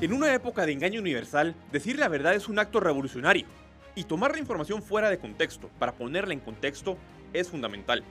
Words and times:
En 0.00 0.14
una 0.14 0.32
época 0.32 0.64
de 0.64 0.72
engaño 0.72 0.98
universal, 0.98 1.54
decir 1.72 1.98
la 1.98 2.08
verdad 2.08 2.34
es 2.34 2.48
un 2.48 2.58
acto 2.58 2.80
revolucionario, 2.80 3.44
y 3.94 4.04
tomar 4.04 4.32
la 4.32 4.38
información 4.38 4.82
fuera 4.82 5.10
de 5.10 5.18
contexto 5.18 5.68
para 5.78 5.92
ponerla 5.92 6.32
en 6.32 6.40
contexto 6.40 6.96
es 7.34 7.50
fundamental. 7.50 8.02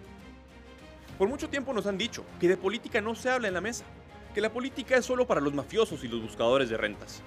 Por 1.18 1.28
mucho 1.30 1.50
tiempo 1.50 1.74
nos 1.74 1.88
han 1.88 1.98
dicho 1.98 2.24
que 2.40 2.48
de 2.48 2.58
política 2.58 3.02
no 3.02 3.16
se 3.16 3.32
habla 3.32 3.48
en 3.48 3.56
la 3.56 3.62
mesa, 3.62 3.86
que 4.36 4.42
la 4.42 4.54
política 4.54 4.98
es 4.98 5.06
solo 5.06 5.26
para 5.26 5.42
los 5.42 5.56
mafiosos 5.56 6.04
y 6.04 6.08
los 6.08 6.22
buscadores 6.22 6.70
de 6.70 6.78
rentas. 6.78 7.24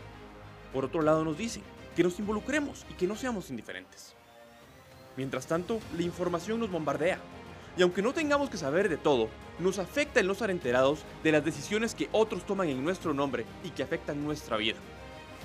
Por 0.72 0.84
otro 0.84 1.02
lado 1.02 1.24
nos 1.24 1.36
dicen 1.36 1.64
que 1.96 2.04
nos 2.04 2.20
involucremos 2.20 2.86
y 2.88 2.94
que 2.94 3.08
no 3.08 3.16
seamos 3.16 3.50
indiferentes. 3.50 4.14
Mientras 5.16 5.48
tanto, 5.48 5.80
la 5.96 6.02
información 6.02 6.60
nos 6.60 6.70
bombardea, 6.70 7.18
y 7.76 7.82
aunque 7.82 8.02
no 8.02 8.12
tengamos 8.12 8.50
que 8.50 8.56
saber 8.56 8.88
de 8.88 8.96
todo, 8.96 9.28
nos 9.58 9.78
afecta 9.78 10.20
el 10.20 10.26
no 10.26 10.32
estar 10.32 10.50
enterados 10.50 11.04
de 11.22 11.32
las 11.32 11.44
decisiones 11.44 11.94
que 11.94 12.08
otros 12.12 12.44
toman 12.44 12.68
en 12.68 12.84
nuestro 12.84 13.14
nombre 13.14 13.44
y 13.64 13.70
que 13.70 13.82
afectan 13.82 14.24
nuestra 14.24 14.56
vida. 14.56 14.76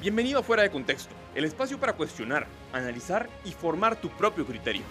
Bienvenido 0.02 0.40
a 0.40 0.44
Fuera 0.44 0.64
de 0.64 0.70
Contexto, 0.70 1.14
el 1.34 1.46
espacio 1.46 1.80
para 1.80 1.94
cuestionar, 1.94 2.48
analizar 2.74 3.30
y 3.46 3.52
formar 3.52 3.96
tu 3.96 4.10
propio 4.10 4.46
criterio. 4.46 4.84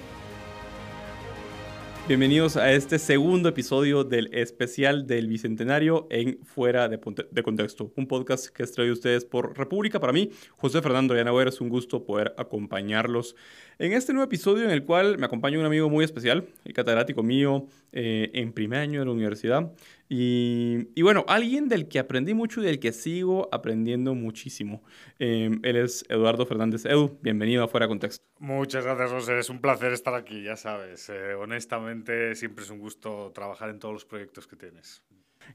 Bienvenidos 2.09 2.57
a 2.57 2.71
este 2.71 3.01
segundo 3.01 3.49
episodio 3.49 4.05
del 4.05 4.33
especial 4.33 5.09
del 5.09 5.27
Bicentenario 5.27 6.07
en 6.09 6.39
Fuera 6.45 6.89
de, 6.89 7.01
Contexto, 7.43 7.93
un 7.97 8.07
podcast 8.07 8.47
que 8.47 8.63
es 8.63 8.71
traído 8.71 8.93
ustedes 8.93 9.25
por 9.25 9.59
República. 9.59 9.99
Para 9.99 10.13
mí, 10.13 10.31
José 10.57 10.81
Fernando 10.83 11.17
Llanaver, 11.17 11.49
es 11.49 11.61
un 11.61 11.69
gusto 11.69 12.05
poder 12.05 12.33
acompañarlos 12.39 13.35
en 13.81 13.93
este 13.93 14.13
nuevo 14.13 14.27
episodio 14.27 14.63
en 14.63 14.71
el 14.71 14.85
cual 14.85 15.19
me 15.19 15.27
acompaña 15.27 15.59
un 15.59 15.67
amigo 15.67 15.91
muy 15.91 16.05
especial, 16.05 16.47
el 16.65 16.73
catedrático 16.73 17.25
mío 17.25 17.67
eh, 17.91 18.31
en 18.35 18.53
primer 18.53 18.79
año 18.79 19.01
de 19.01 19.07
la 19.07 19.11
universidad. 19.11 19.73
Y, 20.09 20.89
y, 20.95 21.03
bueno, 21.03 21.25
alguien 21.29 21.69
del 21.69 21.89
que 21.89 21.99
aprendí 21.99 22.33
mucho 22.33 22.61
y 22.61 22.65
del 22.65 22.79
que 22.79 22.93
sigo 22.93 23.49
aprendiendo 23.53 24.15
muchísimo. 24.15 24.83
Em, 25.19 25.61
él 25.63 25.77
es 25.77 26.05
Eduardo 26.09 26.47
Fernández. 26.47 26.85
Edu, 26.85 27.19
bienvenido 27.23 27.65
a 27.65 27.69
Fuera 27.69 27.89
Contexto. 27.89 28.25
Muchas 28.39 28.85
gracias, 28.85 29.11
José. 29.11 29.39
Es 29.39 29.51
un 29.51 29.61
placer 29.61 29.93
estar 29.93 30.15
aquí, 30.15 30.43
ya 30.43 30.57
sabes. 30.57 31.09
Eh, 31.09 31.35
honestamente, 31.35 32.35
siempre 32.37 32.65
es 32.65 32.71
un 32.71 32.79
gusto 32.79 33.33
trabajar 33.35 33.71
en 33.71 33.79
todos 33.79 33.95
los 33.95 34.05
proyectos 34.05 34.47
que 34.47 34.57
tienes. 34.57 35.03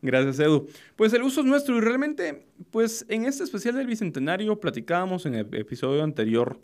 Gracias, 0.02 0.40
Edu. 0.40 0.68
Pues 0.96 1.14
el 1.14 1.24
uso 1.24 1.42
es 1.42 1.48
nuestro 1.48 1.78
y 1.78 1.82
realmente, 1.82 2.46
pues 2.72 3.06
en 3.10 3.26
este 3.26 3.44
especial 3.44 3.76
del 3.76 3.88
Bicentenario 3.88 4.60
platicábamos 4.60 5.26
en 5.26 5.36
el 5.36 5.54
episodio 5.56 6.04
anterior 6.04 6.60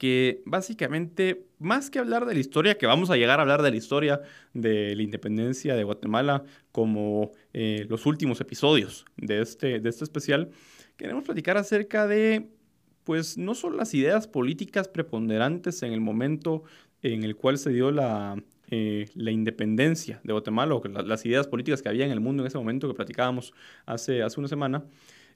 que 0.00 0.40
básicamente, 0.46 1.44
más 1.58 1.90
que 1.90 1.98
hablar 1.98 2.24
de 2.24 2.32
la 2.32 2.40
historia, 2.40 2.78
que 2.78 2.86
vamos 2.86 3.10
a 3.10 3.18
llegar 3.18 3.38
a 3.38 3.42
hablar 3.42 3.60
de 3.60 3.70
la 3.70 3.76
historia 3.76 4.22
de 4.54 4.96
la 4.96 5.02
independencia 5.02 5.74
de 5.74 5.84
Guatemala 5.84 6.42
como 6.72 7.32
eh, 7.52 7.84
los 7.86 8.06
últimos 8.06 8.40
episodios 8.40 9.04
de 9.18 9.42
este, 9.42 9.78
de 9.78 9.90
este 9.90 10.04
especial, 10.04 10.52
queremos 10.96 11.24
platicar 11.24 11.58
acerca 11.58 12.06
de, 12.06 12.48
pues, 13.04 13.36
no 13.36 13.54
solo 13.54 13.76
las 13.76 13.92
ideas 13.92 14.26
políticas 14.26 14.88
preponderantes 14.88 15.82
en 15.82 15.92
el 15.92 16.00
momento 16.00 16.62
en 17.02 17.22
el 17.22 17.36
cual 17.36 17.58
se 17.58 17.68
dio 17.68 17.90
la, 17.90 18.42
eh, 18.70 19.04
la 19.14 19.32
independencia 19.32 20.22
de 20.24 20.32
Guatemala, 20.32 20.76
o 20.76 20.82
las 20.82 21.26
ideas 21.26 21.46
políticas 21.46 21.82
que 21.82 21.90
había 21.90 22.06
en 22.06 22.12
el 22.12 22.20
mundo 22.20 22.42
en 22.42 22.46
ese 22.46 22.56
momento 22.56 22.88
que 22.88 22.94
platicábamos 22.94 23.52
hace, 23.84 24.22
hace 24.22 24.40
una 24.40 24.48
semana, 24.48 24.82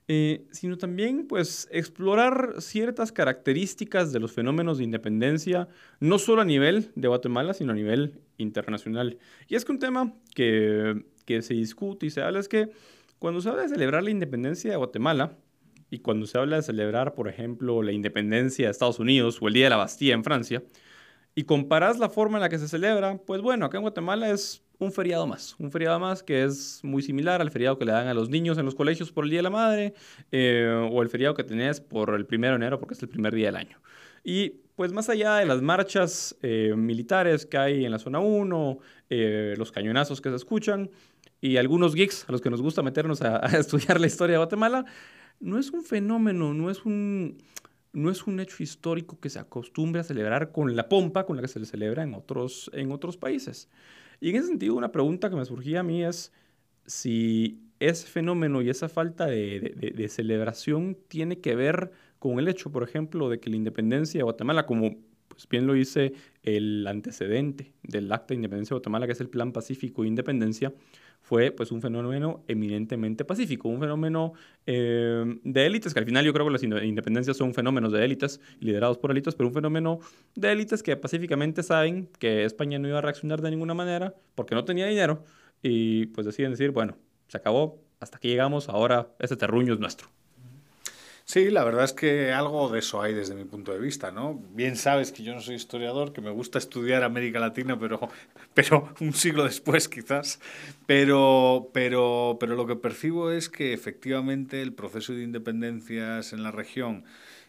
eh, 0.07 0.47
sino 0.51 0.77
también 0.77 1.27
pues 1.27 1.69
explorar 1.71 2.57
ciertas 2.61 3.11
características 3.11 4.13
de 4.13 4.21
los 4.21 4.33
fenómenos 4.33 4.79
de 4.79 4.85
independencia, 4.85 5.69
no 6.01 6.19
solo 6.19 6.43
a 6.43 6.45
nivel 6.45 6.91
de 6.95 7.09
Guatemala, 7.09 7.55
sino 7.55 7.73
a 7.73 7.75
nivel 7.75 8.21
internacional. 8.37 9.19
Y 9.49 9.55
es 9.55 9.65
que 9.65 9.73
un 9.73 9.79
tema 9.79 10.15
que, 10.35 11.05
que 11.25 11.43
se 11.43 11.55
discute 11.55 12.07
y 12.07 12.11
se 12.11 12.21
habla 12.21 12.41
es 12.41 12.49
que 12.49 12.71
cuando 13.19 13.41
se 13.41 13.49
habla 13.49 13.63
de 13.63 13.69
celebrar 13.69 14.03
la 14.03 14.11
independencia 14.11 14.71
de 14.71 14.77
Guatemala, 14.77 15.39
y 15.91 16.01
cuando 16.01 16.27
se 16.27 16.37
habla 16.39 16.57
de 16.57 16.63
celebrar, 16.63 17.15
por 17.15 17.29
ejemplo, 17.29 17.83
la 17.83 17.93
independencia 17.93 18.67
de 18.67 18.71
Estados 18.73 18.99
Unidos 18.99 19.39
o 19.41 19.49
el 19.49 19.55
Día 19.55 19.67
de 19.67 19.71
la 19.71 19.77
Bastilla 19.77 20.15
en 20.15 20.25
Francia, 20.25 20.63
y 21.37 21.45
comparas 21.45 21.99
la 21.99 22.09
forma 22.09 22.39
en 22.39 22.43
la 22.43 22.49
que 22.49 22.59
se 22.59 22.69
celebra, 22.69 23.19
pues 23.19 23.41
bueno, 23.41 23.67
acá 23.67 23.79
en 23.79 23.83
Guatemala 23.83 24.31
es 24.31 24.65
un 24.85 24.93
feriado 24.93 25.27
más, 25.27 25.57
un 25.59 25.71
feriado 25.71 25.99
más 25.99 26.23
que 26.23 26.45
es 26.45 26.81
muy 26.83 27.03
similar 27.03 27.41
al 27.41 27.51
feriado 27.51 27.79
que 27.79 27.85
le 27.85 27.93
dan 27.93 28.07
a 28.07 28.15
los 28.15 28.29
niños 28.29 28.59
en 28.59 28.65
los 28.65 28.75
colegios 28.75 29.11
por 29.11 29.25
el 29.25 29.31
Día 29.31 29.39
de 29.39 29.45
la 29.45 29.51
Madre 29.51 29.95
eh, 30.31 30.89
o 30.91 31.03
el 31.03 31.09
feriado 31.09 31.35
que 31.35 31.45
tenés 31.45 31.81
por 31.81 32.15
el 32.15 32.27
primero 32.27 32.53
de 32.53 32.57
enero 32.57 32.79
porque 32.79 32.95
es 32.95 33.03
el 33.03 33.09
primer 33.09 33.35
día 33.35 33.47
del 33.47 33.57
año. 33.57 33.79
Y 34.23 34.61
pues 34.77 34.93
más 34.93 35.09
allá 35.09 35.37
de 35.37 35.47
las 35.47 35.63
marchas 35.63 36.37
eh, 36.43 36.75
militares 36.77 37.47
que 37.47 37.59
hay 37.59 37.85
en 37.85 37.91
la 37.91 37.99
zona 37.99 38.21
1, 38.21 38.79
eh, 39.11 39.55
los 39.57 39.71
cañonazos 39.71 40.21
que 40.21 40.31
se 40.31 40.37
escuchan 40.37 40.91
y 41.41 41.57
algunos 41.59 41.95
geeks 41.95 42.29
a 42.29 42.33
los 42.33 42.41
que 42.41 42.51
nos 42.51 42.63
gusta 42.63 42.83
meternos 42.83 43.23
a, 43.23 43.39
estudiar 43.59 44.01
la 44.01 44.07
historia 44.07 44.35
de 44.35 44.39
Guatemala, 44.39 44.85
no 45.41 45.59
es 45.59 45.71
un 45.71 45.85
fenómeno, 45.85 46.55
no 46.55 46.71
es 46.71 46.85
un, 46.85 47.39
no 47.93 48.11
es 48.11 48.27
un 48.27 48.41
hecho 48.41 48.63
histórico 48.63 49.21
que 49.21 49.31
se 49.31 49.39
acostumbre 49.39 50.01
a 50.01 50.05
celebrar 50.05 50.53
con 50.53 50.75
la 50.75 50.89
pompa 50.89 51.27
con 51.27 51.37
la 51.37 51.43
que 51.43 51.49
se 51.49 51.61
le 51.61 51.67
celebra 51.67 52.03
en 52.03 52.15
otros, 52.15 52.71
en 52.75 52.93
otros 52.93 53.17
países. 53.17 53.69
Y 54.25 54.31
en 54.31 54.37
ese 54.37 54.49
sentido, 54.49 54.75
una 54.75 54.91
pregunta 54.91 55.29
que 55.29 55.37
me 55.37 55.45
surgía 55.45 55.81
a 55.81 55.83
mí 55.83 56.03
es 56.03 56.33
si 56.87 57.61
ese 57.79 58.07
fenómeno 58.07 58.63
y 58.63 58.71
esa 58.71 58.89
falta 58.89 59.27
de, 59.27 60.07
celebración 60.09 60.97
tiene 61.09 61.43
que 61.43 61.55
ver 61.55 61.93
con 62.19 62.39
el 62.39 62.49
hecho, 62.49 62.73
por 62.73 62.85
ejemplo, 62.85 63.29
de 63.29 63.39
que 63.39 63.51
la 63.51 63.57
independencia 63.57 64.21
de 64.21 64.23
Guatemala, 64.23 64.65
como 64.65 64.97
pues 65.29 65.47
bien 65.47 65.67
lo 65.67 65.75
dice 65.75 66.15
el 66.43 66.87
antecedente 66.87 67.75
del 67.83 68.11
Acta 68.11 68.29
de 68.29 68.37
Independencia 68.37 68.73
de 68.73 68.79
Guatemala, 68.79 69.05
que 69.05 69.13
es 69.13 69.21
el 69.21 69.29
Plan 69.29 69.53
Pacífico 69.53 70.01
de 70.01 70.09
Independencia, 70.09 70.73
fue 71.25 71.51
pues 71.51 71.73
un 71.73 71.81
fenómeno 71.81 72.45
eminentemente 72.49 73.25
pacífico, 73.25 73.71
un 73.71 73.81
fenómeno 73.81 74.35
eh, 74.67 75.25
de 75.43 75.67
élites, 75.67 75.95
que 75.95 76.01
al 76.01 76.05
final 76.05 76.23
yo 76.23 76.35
creo 76.35 76.45
que 76.45 76.53
las 76.53 76.63
independencias 76.63 77.39
son 77.39 77.55
fenómenos 77.55 77.93
de 77.93 78.05
élites, 78.05 78.41
liderados 78.61 78.99
por 78.99 79.11
élites, 79.11 79.35
pero 79.35 79.49
un 79.49 79.55
fenómeno 79.55 80.01
de 80.35 80.53
élites 80.53 80.83
que 80.83 80.99
pacíficamente 80.99 81.63
saben 81.63 82.11
que 82.19 82.45
España 82.45 82.79
no 82.79 82.89
iba 82.89 82.99
a 82.99 83.01
reaccionar 83.01 83.41
de 83.41 83.51
ninguna 83.51 83.73
manera 83.73 84.15
porque 84.35 84.55
no 84.55 84.67
tenía 84.67 84.87
dinero 84.87 85.25
y 85.63 86.07
pues 86.09 86.27
deciden 86.27 86.51
decir, 86.51 86.73
bueno, 86.73 86.99
se 87.29 87.39
acabó, 87.39 87.83
hasta 88.01 88.19
aquí 88.19 88.29
llegamos, 88.29 88.69
ahora 88.69 89.09
ese 89.19 89.35
terruño 89.37 89.73
es 89.73 89.81
nuestro. 89.81 90.09
Sí, 91.27 91.51
la 91.51 91.65
verdad 91.65 91.85
es 91.85 91.95
que 91.95 92.33
algo 92.33 92.69
de 92.69 92.81
eso 92.81 93.01
hay 93.01 93.15
desde 93.15 93.35
mi 93.35 93.45
punto 93.45 93.73
de 93.73 93.79
vista, 93.79 94.13
¿no? 94.13 94.35
Bien 94.51 94.77
sabes 94.77 95.11
que 95.11 95.23
yo 95.23 95.33
no 95.35 95.41
soy 95.41 95.55
historiador, 95.55 96.13
que 96.13 96.21
me 96.21 96.31
gusta 96.31 96.59
estudiar 96.59 97.03
América 97.03 97.41
Latina, 97.41 97.79
pero, 97.79 98.11
pero 98.55 98.93
un 99.01 99.15
siglo 99.15 99.45
después 99.45 99.89
quizás. 99.89 100.39
Pero, 100.87 101.71
pero, 101.73 102.37
pero 102.39 102.57
lo 102.57 102.67
que 102.67 102.77
percibo 102.77 103.31
es 103.31 103.49
que 103.49 103.73
efectivamente 103.73 104.61
el 104.61 104.75
proceso 104.75 105.15
de 105.15 105.23
independencias 105.23 106.35
en 106.35 106.43
la 106.43 106.51
región, 106.51 107.05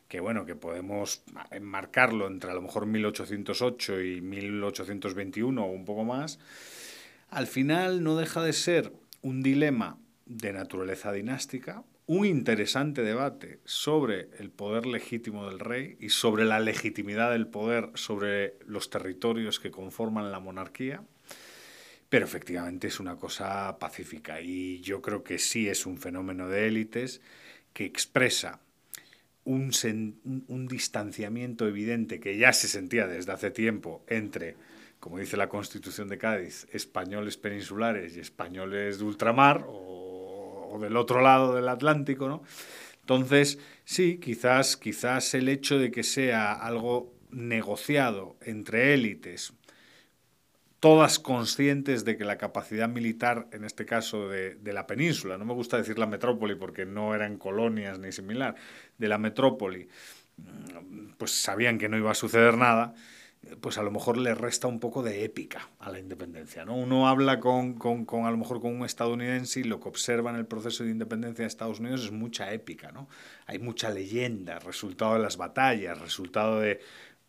que 0.08 0.22
bueno, 0.22 0.46
que 0.46 0.56
podemos 0.56 1.24
enmarcarlo 1.52 2.28
entre 2.28 2.52
a 2.52 2.54
lo 2.54 2.62
mejor 2.62 2.86
1808 2.86 4.02
y 4.02 4.22
1821 4.22 5.66
o 5.66 5.70
un 5.70 5.84
poco 5.84 6.06
más, 6.06 6.40
al 7.30 7.48
final 7.48 8.04
no 8.04 8.16
deja 8.16 8.42
de 8.42 8.54
ser 8.54 8.94
un 9.22 9.44
dilema 9.44 9.98
de 10.26 10.54
naturaleza 10.54 11.12
dinástica, 11.12 11.84
un 12.08 12.26
interesante 12.26 13.02
debate 13.02 13.60
sobre 13.66 14.30
el 14.38 14.52
poder 14.52 14.86
legítimo 14.86 15.48
del 15.48 15.60
rey 15.60 15.98
y 16.00 16.10
sobre 16.10 16.46
la 16.46 16.60
legitimidad 16.60 17.32
del 17.32 17.48
poder 17.48 17.90
sobre 17.96 18.58
los 18.68 18.90
territorios 18.90 19.60
que 19.60 19.72
conforman 19.72 20.32
la 20.32 20.40
monarquía, 20.40 21.04
pero 22.10 22.26
efectivamente 22.26 22.88
es 22.88 23.00
una 23.00 23.16
cosa 23.16 23.78
pacífica 23.80 24.40
y 24.40 24.82
yo 24.82 25.02
creo 25.02 25.24
que 25.24 25.40
sí 25.40 25.68
es 25.68 25.88
un 25.88 25.98
fenómeno 25.98 26.48
de 26.48 26.68
élites 26.68 27.22
que 27.74 27.86
expresa 27.86 28.62
un, 29.44 29.72
un, 30.48 30.68
distanciamiento 30.68 31.68
evidente 31.68 32.20
que 32.20 32.38
ya 32.38 32.54
se 32.54 32.68
sentía 32.68 33.08
desde 33.08 33.32
hace 33.32 33.52
tiempo 33.52 34.04
entre, 34.08 34.56
como 35.00 35.20
dice 35.20 35.38
la 35.38 35.50
Constitución 35.50 36.08
de 36.08 36.18
Cádiz, 36.18 36.68
españoles 36.72 37.38
peninsulares 37.38 38.16
y 38.16 38.20
españoles 38.20 38.98
de 38.98 39.04
ultramar 39.04 39.66
del 40.80 40.98
otro 40.98 41.22
lado 41.22 41.56
del 41.56 41.68
Atlántico, 41.70 42.28
¿no? 42.28 42.44
Entonces, 43.02 43.60
sí, 43.84 44.20
quizás, 44.20 44.78
quizás 44.78 45.34
el 45.34 45.48
hecho 45.50 45.78
de 45.78 45.92
que 45.92 46.04
sea 46.04 46.54
algo 46.54 47.14
negociado 47.30 48.36
entre 48.42 48.94
élites, 48.94 49.54
todas 50.80 51.20
conscientes 51.20 52.06
de 52.06 52.18
que 52.18 52.26
la 52.26 52.38
capacidad 52.38 52.90
militar, 52.90 53.48
en 53.52 53.64
este 53.64 53.86
caso 53.86 54.30
de, 54.30 54.56
de, 54.56 54.74
la 54.74 54.88
península, 54.88 55.38
no 55.38 55.46
me 55.46 55.54
gusta 55.54 55.78
decir 55.78 55.98
la 55.98 56.06
metrópoli 56.06 56.56
porque 56.56 56.86
no 56.86 57.16
eran 57.16 57.38
colonias 57.38 58.00
ni 58.00 58.12
similar, 58.12 58.56
de 58.98 59.08
la 59.08 59.18
metrópoli, 59.18 59.88
pues 61.18 61.32
sabían 61.32 61.78
que 61.78 61.90
no 61.90 61.98
iba 61.98 62.12
a 62.12 62.16
suceder 62.16 62.58
nada, 62.58 62.94
pues 63.62 63.78
a 63.78 63.84
lo 63.84 63.92
mejor 63.92 64.18
le 64.18 64.34
resta 64.34 64.68
un 64.68 64.80
poco 64.80 65.04
de 65.04 65.24
épica 65.24 65.70
a 65.80 65.92
la 65.92 66.00
independencia. 66.00 66.66
¿no? 66.66 66.76
Uno 66.76 67.08
habla 67.08 67.40
con, 67.40 67.74
con, 67.76 68.06
con, 68.06 68.26
a 68.26 68.32
lo 68.32 68.38
mejor 68.38 68.62
con 68.62 68.76
un 68.76 68.86
estadounidense 68.86 69.60
y 69.60 69.64
lo 69.64 69.80
que 69.80 69.90
observa 69.90 70.32
en 70.32 70.38
el 70.38 70.46
proceso 70.46 70.84
de 70.84 70.92
independencia 70.92 71.44
de 71.44 71.48
Estados 71.48 71.80
Unidos 71.80 72.04
es 72.04 72.12
mucha 72.12 72.52
épica. 72.54 72.92
¿no? 72.92 73.08
Hay 73.46 73.60
mucha 73.60 73.90
leyenda, 73.90 74.60
resultado 74.60 75.14
de 75.14 75.20
las 75.20 75.38
batallas, 75.38 76.00
resultado 76.00 76.60
de 76.60 76.82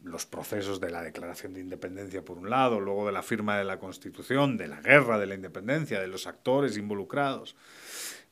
los 0.02 0.26
procesos 0.26 0.80
de 0.80 0.90
la 0.90 1.02
declaración 1.02 1.52
de 1.54 1.60
independencia 1.60 2.24
por 2.24 2.38
un 2.38 2.48
lado, 2.48 2.80
luego 2.80 3.06
de 3.06 3.12
la 3.12 3.22
firma 3.22 3.58
de 3.58 3.64
la 3.64 3.78
Constitución, 3.78 4.56
de 4.56 4.68
la 4.68 4.80
guerra 4.80 5.18
de 5.18 5.26
la 5.26 5.34
independencia, 5.34 6.00
de 6.00 6.06
los 6.06 6.26
actores 6.26 6.76
involucrados. 6.76 7.56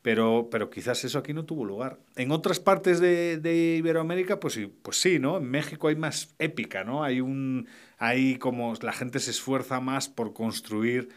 Pero, 0.05 0.49
pero 0.51 0.69
quizás 0.69 1.03
eso 1.05 1.19
aquí 1.19 1.33
no 1.33 1.47
tuvo 1.47 1.65
lugar. 1.65 1.99
En 2.15 2.31
otras 2.31 2.61
partes 2.61 3.01
de, 3.01 3.39
de, 3.39 3.77
Iberoamérica, 3.77 4.39
pues 4.39 4.53
sí, 4.53 4.67
pues 4.67 5.01
sí, 5.01 5.19
¿no? 5.19 5.39
En 5.39 5.51
México 5.51 5.89
hay 5.89 5.97
más 5.97 6.35
épica, 6.39 6.85
¿no? 6.85 7.03
Hay 7.03 7.23
un, 7.23 7.69
hay 7.97 8.37
como 8.37 8.75
la 8.83 8.93
gente 8.93 9.19
se 9.19 9.31
esfuerza 9.31 9.81
más 9.81 10.11
por 10.11 10.35
construir, 10.35 11.09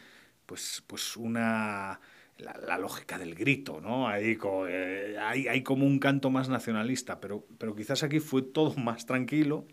pues, 0.46 0.82
pues 0.86 1.18
una, 1.18 2.00
la, 2.38 2.78
lógica 2.78 3.18
del 3.18 3.34
grito, 3.34 3.82
¿no? 3.82 4.08
Hay, 4.08 4.38
eh, 4.70 5.18
hay, 5.20 5.48
hay, 5.48 5.62
como 5.62 5.84
un 5.84 5.98
canto 5.98 6.30
más 6.30 6.48
nacionalista, 6.48 7.20
pero, 7.20 7.44
pero 7.58 7.76
quizás 7.76 8.02
aquí 8.02 8.20
fue 8.20 8.40
todo 8.40 8.74
más 8.78 9.04
tranquilo, 9.04 9.66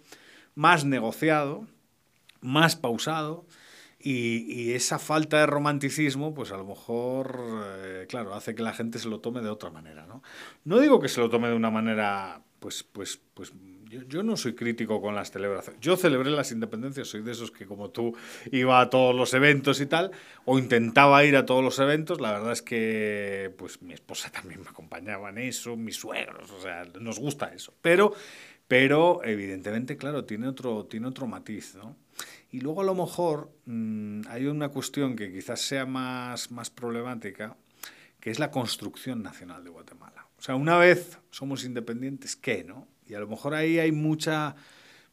más 0.55 0.83
negociado, 0.83 1.65
más 2.41 2.75
pausado 2.75 3.45
y, 4.07 4.73
esa 4.73 4.99
falta 4.99 5.39
de 5.39 5.47
romanticismo, 5.47 6.35
pues 6.35 6.51
a 6.51 6.57
lo 6.57 6.63
mejor, 6.63 7.39
eh, 7.79 8.05
claro, 8.07 8.35
hace 8.35 8.53
que 8.53 8.61
la 8.61 8.71
gente 8.71 8.99
se 8.99 9.09
lo 9.09 9.19
tome 9.19 9.41
de 9.41 9.49
otra 9.49 9.71
manera, 9.71 10.05
¿no? 10.05 10.21
No 10.63 10.79
digo 10.79 10.99
que 10.99 11.09
se 11.09 11.19
lo 11.19 11.29
tome 11.29 11.47
de 11.47 11.55
una 11.55 11.71
manera, 11.71 12.43
pues, 12.59 12.83
pues, 12.83 13.19
pues, 13.33 13.51
yo, 14.07 14.21
no 14.21 14.37
soy 14.37 14.53
crítico 14.53 15.01
con 15.01 15.15
las 15.15 15.31
celebraciones. 15.31 15.81
Yo 15.81 15.97
celebré 15.97 16.29
las 16.29 16.51
independencias, 16.51 17.07
soy 17.07 17.23
de 17.23 17.31
esos 17.31 17.49
que 17.49 17.65
como 17.65 17.89
tú 17.89 18.15
iba 18.51 18.79
a 18.79 18.91
todos 18.91 19.15
los 19.15 19.33
eventos 19.33 19.81
y 19.81 19.87
tal, 19.87 20.11
o 20.43 20.59
intentaba 20.59 21.23
ir 21.23 21.35
a 21.35 21.47
todos 21.47 21.63
los 21.63 21.79
eventos. 21.79 22.21
La 22.21 22.33
verdad 22.33 22.51
es 22.51 22.61
que, 22.61 23.55
pues, 23.57 23.81
mi 23.81 23.93
esposa 23.93 24.29
también 24.31 24.61
me 24.61 24.69
acompañaba 24.69 25.29
en 25.29 25.39
eso, 25.39 25.75
mis 25.77 25.95
suegros, 25.95 26.51
o 26.51 26.61
sea, 26.61 26.85
nos 26.99 27.17
gusta 27.17 27.53
eso. 27.55 27.73
Pero, 27.81 28.13
pero 28.67 29.21
evidentemente, 29.23 29.97
claro, 29.97 30.25
tiene 30.25 30.47
otro, 30.47 30.85
tiene 30.85 31.07
otro 31.07 31.25
matiz, 31.25 31.73
¿no? 31.73 32.04
Y 32.51 32.61
luego 32.61 32.81
a 32.81 32.83
lo 32.85 32.95
mejor 32.95 33.51
mm, 33.65 34.21
hay 34.29 34.45
una 34.45 34.69
cuestión 34.69 35.15
que 35.15 35.31
quizás 35.31 35.61
sea 35.61 35.85
más, 35.85 36.51
más 36.51 36.69
problemática, 36.69 37.57
que 38.19 38.31
es 38.31 38.39
la 38.39 38.51
construcción 38.51 39.21
nacional 39.23 39.63
de 39.63 39.69
Guatemala. 39.69 40.27
O 40.37 40.41
sea, 40.41 40.55
una 40.55 40.77
vez 40.77 41.19
somos 41.31 41.63
independientes, 41.65 42.35
¿qué? 42.35 42.63
No? 42.63 42.87
Y 43.07 43.13
a 43.13 43.19
lo 43.19 43.27
mejor 43.27 43.53
ahí 43.53 43.79
hay 43.79 43.91
mucha, 43.91 44.55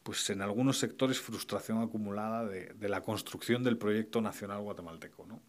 pues 0.03 0.29
en 0.29 0.41
algunos 0.41 0.77
sectores, 0.77 1.19
frustración 1.19 1.81
acumulada 1.81 2.45
de, 2.45 2.73
de 2.73 2.89
la 2.89 3.01
construcción 3.01 3.63
del 3.63 3.77
proyecto 3.77 4.21
nacional 4.21 4.61
guatemalteco, 4.61 5.25
¿no? 5.25 5.41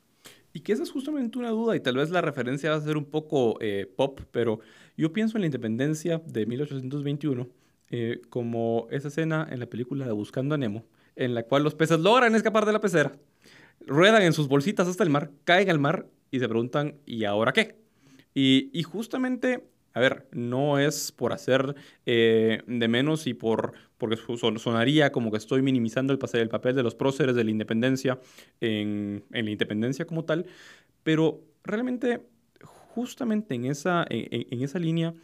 Y 0.57 0.61
que 0.61 0.73
esa 0.73 0.85
es 0.85 0.93
justamente 0.93 1.37
una 1.37 1.51
duda, 1.51 1.75
y 1.75 1.81
tal 1.81 1.97
vez 1.97 2.11
la 2.11 2.21
referencia 2.21 2.71
va 2.71 2.77
a 2.77 2.81
ser 2.81 2.97
un 2.97 3.07
poco 3.07 3.59
eh, 3.61 3.93
pop, 3.97 4.21
pero 4.31 4.61
yo 4.97 5.13
pienso 5.13 5.37
en 5.37 5.41
la 5.41 5.47
independencia 5.47 6.23
de 6.25 6.47
1821 6.47 7.49
eh, 7.91 8.23
como 8.31 8.87
esa 8.91 9.09
escena 9.09 9.49
en 9.51 9.59
la 9.59 9.67
película 9.67 10.07
de 10.07 10.13
Buscando 10.13 10.55
a 10.55 10.59
Nemo, 10.59 10.85
en 11.17 11.35
la 11.35 11.45
cual 11.45 11.63
los 11.63 11.75
peces 11.75 12.01
logran 12.01 12.35
escapar 12.35 12.67
de 12.67 12.73
la 12.73 12.81
pecera, 12.81 13.13
ruedan 13.87 14.23
en 14.23 14.33
sus 14.33 14.49
bolsitas 14.49 14.89
hasta 14.89 15.05
el 15.05 15.11
mar, 15.11 15.31
caen 15.45 15.71
al 15.71 15.79
mar 15.79 16.07
y 16.31 16.41
se 16.41 16.49
preguntan, 16.49 16.97
¿y 17.07 17.25
ahora 17.25 17.53
qué? 17.53 17.77
Y, 18.35 18.83
justamente, 18.83 19.65
a 19.93 20.01
ver, 20.01 20.27
no 20.33 20.81
es 20.81 21.13
por 21.13 21.33
hacer 21.33 21.77
eh, 22.05 22.63
de 22.67 22.89
menos 22.89 23.29
y 23.29 23.35
por 23.35 23.75
porque 23.97 24.17
sonaría 24.59 25.13
como 25.13 25.31
que 25.31 25.39
estoy 25.39 25.63
minimizando 25.63 26.13
el, 26.13 26.19
el 26.35 26.49
papel 26.49 26.75
de 26.75 26.83
los 26.83 26.95
próceres 26.95 27.35
de 27.37 27.45
la 27.45 27.51
independencia 27.51 28.19
en, 28.61 29.25
la 29.31 29.51
independencia 29.51 30.05
como 30.05 30.25
tal, 30.25 30.47
pero 31.03 31.41
realmente 31.63 32.21
justamente 32.61 33.55
en 33.55 33.65
esa, 33.65 34.05
en 34.11 34.63
esa 34.63 34.79
línea 34.79 35.15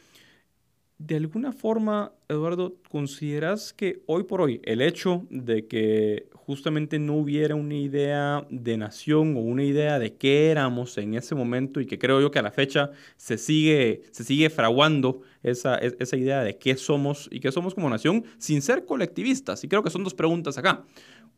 de 1.00 1.16
alguna 1.16 1.52
forma, 1.52 2.12
Eduardo, 2.28 2.76
¿consideras 2.90 3.72
que 3.72 4.02
hoy 4.04 4.24
por 4.24 4.42
hoy 4.42 4.60
el 4.64 4.82
hecho 4.82 5.26
de 5.30 5.66
que 5.66 6.28
justamente 6.34 6.98
no 6.98 7.14
hubiera 7.14 7.54
una 7.54 7.74
idea 7.74 8.46
de 8.50 8.76
nación 8.76 9.34
o 9.34 9.40
una 9.40 9.64
idea 9.64 9.98
de 9.98 10.16
qué 10.16 10.50
éramos 10.50 10.98
en 10.98 11.14
ese 11.14 11.34
momento 11.34 11.80
y 11.80 11.86
que 11.86 11.98
creo 11.98 12.20
yo 12.20 12.30
que 12.30 12.38
a 12.38 12.42
la 12.42 12.50
fecha 12.50 12.90
se 13.16 13.38
sigue, 13.38 14.02
se 14.10 14.24
sigue 14.24 14.50
fraguando 14.50 15.22
esa, 15.42 15.76
esa 15.76 16.16
idea 16.18 16.44
de 16.44 16.58
qué 16.58 16.76
somos 16.76 17.30
y 17.32 17.40
qué 17.40 17.50
somos 17.50 17.74
como 17.74 17.88
nación 17.88 18.24
sin 18.36 18.60
ser 18.60 18.84
colectivistas? 18.84 19.64
Y 19.64 19.68
creo 19.68 19.82
que 19.82 19.88
son 19.88 20.04
dos 20.04 20.12
preguntas 20.12 20.58
acá. 20.58 20.84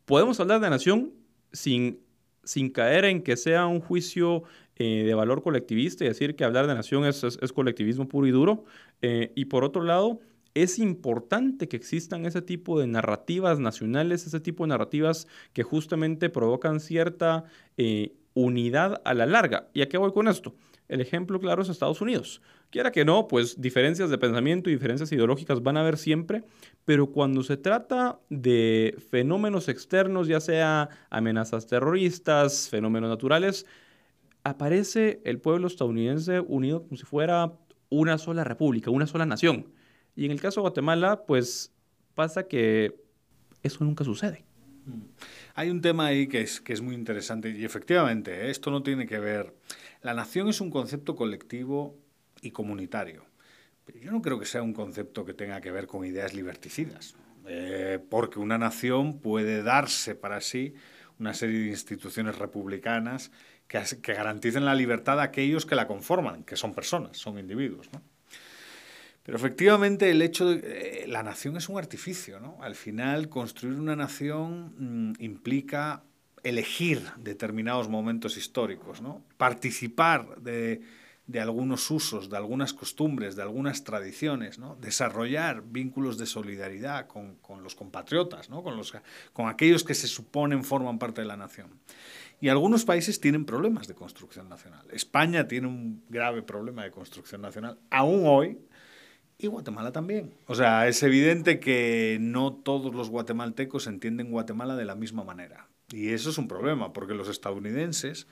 ¿Podemos 0.06 0.41
hablar 0.41 0.61
de 0.61 0.70
nación 0.70 1.12
sin, 1.53 2.00
sin 2.44 2.71
caer 2.71 3.05
en 3.05 3.23
que 3.23 3.37
sea 3.37 3.67
un 3.67 3.81
juicio 3.81 4.44
eh, 4.77 5.05
de 5.05 5.15
valor 5.15 5.43
colectivista 5.43 6.05
y 6.05 6.09
decir 6.09 6.35
que 6.35 6.44
hablar 6.44 6.67
de 6.67 6.75
nación 6.75 7.05
es, 7.05 7.53
colectivismo 7.55 8.09
puro 8.09 8.27
y 8.27 8.31
duro. 8.31 8.65
Eh, 9.00 9.33
y 9.35 9.47
por 9.47 9.65
otro 9.65 9.83
lado, 9.83 10.21
es 10.55 10.79
importante 10.79 11.69
que 11.69 11.77
existan 11.77 12.27
ese 12.27 12.43
tipo 12.43 12.79
de 12.81 12.87
narrativas 12.87 13.59
nacionales, 13.59 14.27
ese 14.27 14.41
tipo 14.41 14.65
de 14.65 14.69
narrativas 14.69 15.29
que 15.53 15.62
justamente 15.62 16.31
provocan 16.31 16.81
cierta 16.81 17.44
eh, 17.77 18.15
unidad 18.35 19.00
a 19.05 19.15
la 19.15 19.27
larga. 19.27 19.69
¿Y 19.73 19.83
a 19.83 19.89
qué 19.89 19.99
voy 19.99 20.12
con 20.12 20.29
esto? 20.29 20.55
El 20.93 21.00
ejemplo 21.00 21.41
claro 21.41 21.62
es 21.62 21.71
Estados 21.71 22.03
Unidos. 22.03 22.43
Quiera 22.69 22.93
que 22.93 23.06
no, 23.06 23.27
pues 23.27 23.59
diferencias 23.59 24.11
de 24.11 24.19
pensamiento 24.19 24.69
y 24.69 24.75
diferencias 24.75 25.11
ideológicas 25.11 25.62
van 25.62 25.79
a 25.79 25.81
haber 25.81 25.97
siempre, 25.97 26.44
pero 26.85 27.06
cuando 27.06 27.43
se 27.43 27.56
trata 27.56 28.21
de 28.29 28.94
fenómenos 29.09 29.71
externos, 29.71 30.29
ya 30.29 30.39
sea 30.39 30.91
amenazas 31.09 31.67
terroristas, 31.67 32.69
fenómenos 32.69 33.09
naturales, 33.09 33.65
aparece 34.44 35.23
el 35.25 35.41
pueblo 35.41 35.67
estadounidense 35.67 36.41
unido 36.41 36.83
como 36.83 36.99
si 36.99 37.05
fuera 37.05 37.55
una 37.89 38.19
sola 38.19 38.44
república, 38.44 38.91
una 38.91 39.06
sola 39.06 39.25
nación. 39.25 39.73
Y 40.15 40.27
en 40.27 40.31
el 40.31 40.43
caso 40.43 40.61
de 40.61 40.65
Guatemala, 40.65 41.25
pues 41.27 41.73
pasa 42.15 42.43
que 42.47 43.03
eso 43.62 43.83
nunca 43.83 44.05
sucede. 44.05 44.44
Mm. 44.84 45.02
Hay 45.55 45.70
un 45.70 45.81
tema 45.81 46.06
ahí 46.06 46.26
que 46.26 46.40
es, 46.43 46.61
que 46.61 46.73
es 46.73 46.81
muy 46.81 46.94
interesante 46.94 47.50
y 47.50 47.64
efectivamente, 47.64 48.46
¿eh? 48.46 48.50
esto 48.50 48.70
no 48.70 48.82
tiene 48.82 49.06
que 49.06 49.19
ver. 49.19 49.55
La 50.02 50.14
nación 50.14 50.49
es 50.49 50.61
un 50.61 50.70
concepto 50.70 51.14
colectivo 51.14 51.96
y 52.40 52.50
comunitario. 52.50 53.25
Pero 53.84 53.99
yo 53.99 54.12
no 54.12 54.23
creo 54.23 54.38
que 54.38 54.46
sea 54.46 54.62
un 54.62 54.73
concepto 54.73 55.25
que 55.25 55.34
tenga 55.34 55.61
que 55.61 55.70
ver 55.70 55.87
con 55.87 56.05
ideas 56.05 56.34
liberticidas, 56.34 57.14
eh, 57.46 57.99
porque 58.11 58.38
una 58.38 58.58
nación 58.58 59.19
puede 59.19 59.62
darse 59.62 60.14
para 60.14 60.40
sí 60.40 60.75
una 61.19 61.34
serie 61.34 61.61
de 61.61 61.69
instituciones 61.69 62.38
republicanas 62.38 63.31
que, 63.67 64.12
garanticen 64.12 64.64
la 64.64 64.75
libertad 64.75 65.20
a 65.20 65.25
aquellos 65.25 65.67
que 65.67 65.75
la 65.75 65.87
conforman, 65.87 66.44
que 66.44 66.56
son 66.56 66.75
personas, 66.75 67.17
son 67.17 67.38
individuos. 67.38 67.88
¿no? 67.93 68.02
Pero 69.23 69.37
efectivamente 69.37 70.11
el 70.11 70.23
hecho 70.23 70.49
de... 70.49 71.05
Eh, 71.05 71.07
la 71.07 71.23
nación 71.23 71.57
es 71.57 71.69
un 71.69 71.79
artificio, 71.79 72.41
¿no? 72.41 72.59
Al 72.61 72.75
final 72.75 73.29
construir 73.29 73.79
una 73.79 73.97
nación 73.97 74.75
mm, 75.11 75.23
implica 75.23 76.03
elegir 76.43 77.03
determinados 77.19 77.89
momentos 77.89 78.37
históricos, 78.37 79.01
¿no? 79.01 79.23
Participar 79.37 80.41
de, 80.41 80.81
de, 81.27 81.41
algunos 81.41 81.89
usos, 81.91 82.31
de 82.31 82.37
algunas 82.37 82.73
costumbres, 82.73 83.37
de 83.37 83.43
algunas 83.43 83.85
tradiciones, 83.85 84.58
¿no? 84.58 84.75
Desarrollar 84.77 85.63
vínculos 85.63 86.19
de 86.19 86.27
solidaridad 86.27 87.06
con, 87.06 87.37
con 87.37 87.63
los 87.63 87.77
compatriotas, 87.77 88.51
¿no? 88.51 88.65
Con, 88.65 88.77
los, 88.77 88.93
con 89.32 89.49
aquellos 89.49 89.85
que 89.85 89.94
se 89.94 90.08
suponen 90.08 90.65
forman 90.65 90.99
parte 90.99 91.20
de 91.20 91.29
la 91.29 91.37
nación. 91.37 91.69
Y 92.41 92.49
algunos 92.49 92.85
países 92.85 93.20
tienen 93.20 93.44
problemas 93.44 93.87
de 93.87 93.94
construcción 93.94 94.49
nacional. 94.49 94.85
España 94.91 95.46
tiene 95.46 95.69
un 95.69 96.03
grave 96.08 96.43
problema 96.43 96.82
de 96.82 96.91
construcción 96.91 97.41
nacional, 97.41 97.79
aún 97.89 98.25
hoy, 98.27 98.58
y 99.46 99.51
Guatemala 99.51 99.93
también. 99.93 100.31
O 100.46 100.55
sea, 100.55 100.89
es 100.89 101.03
evidente 101.03 101.61
que 101.61 102.19
no 102.20 102.53
todos 102.53 102.94
los 102.94 103.11
guatemaltecos 103.11 103.87
entienden 103.87 104.31
Guatemala 104.31 104.77
de 104.77 104.84
la 104.84 104.94
misma 104.94 105.25
manera. 105.25 105.69
Y 105.91 106.11
eso 106.11 106.31
es 106.31 106.39
un 106.39 106.49
problema, 106.49 106.93
porque 106.93 107.15
los 107.15 107.29
estadounidenses, 107.29 108.27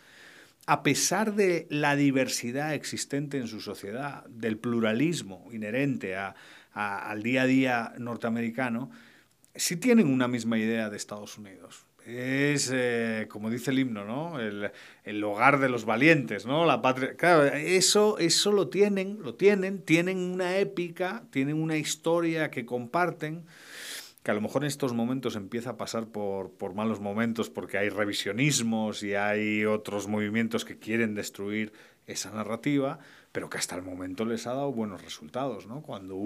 a 0.67 0.83
pesar 0.83 1.35
de 1.35 1.67
la 1.69 1.97
diversidad 1.97 2.75
existente 2.75 3.39
en 3.39 3.49
su 3.49 3.61
sociedad, 3.61 4.25
del 4.27 4.57
pluralismo 4.57 5.47
inherente 5.53 6.17
al 6.73 7.23
día 7.23 7.43
a 7.43 7.47
día 7.47 7.93
norteamericano, 7.99 8.91
sí 9.55 9.77
tienen 9.77 10.09
una 10.09 10.29
misma 10.29 10.59
idea 10.59 10.89
de 10.89 10.97
Estados 10.97 11.37
Unidos 11.37 11.85
es, 12.11 12.71
eh, 12.73 13.27
como 13.31 13.51
dice 13.51 13.71
el 13.71 13.79
himno, 13.79 14.05
¿no? 14.05 14.41
El, 14.41 14.71
el, 15.05 15.25
hogar 15.25 15.61
de 15.61 15.69
los 15.69 15.85
valientes, 15.85 16.47
¿no? 16.47 16.67
La 16.67 16.83
patria. 16.83 17.15
Claro, 17.17 17.45
eso, 17.45 18.19
eso 18.19 18.53
lo 18.53 18.69
tienen, 18.69 19.19
lo 19.23 19.35
tienen, 19.35 19.83
tienen 19.83 20.19
una 20.19 20.59
épica, 20.59 21.25
tienen 21.31 21.61
una 21.61 21.77
historia 21.77 22.51
que 22.51 22.67
comparten, 22.67 23.45
que 24.23 24.31
a 24.31 24.35
lo 24.35 24.41
mejor 24.41 24.63
en 24.63 24.69
estos 24.69 24.93
momentos 24.93 25.37
empieza 25.37 25.71
a 25.71 25.77
pasar 25.77 26.09
por, 26.09 26.51
por 26.53 26.75
malos 26.75 27.01
momentos 27.01 27.49
porque 27.49 27.79
hay 27.79 27.89
revisionismos 27.89 29.03
y 29.03 29.15
hay 29.15 29.65
otros 29.65 30.09
movimientos 30.09 30.65
que 30.65 30.79
quieren 30.79 31.15
destruir 31.15 31.73
esa 32.07 32.31
narrativa, 32.31 32.99
pero 33.33 33.49
que 33.49 33.59
hasta 33.59 33.77
el 33.77 33.83
momento 33.83 34.25
les 34.25 34.47
ha 34.47 34.55
dado 34.55 34.73
buenos 34.73 35.03
resultados, 35.03 35.67
¿no? 35.67 35.83
Cuando. 35.83 36.17